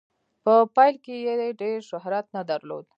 [0.43, 2.85] په پیل کې یې ډیر شهرت نه درلود.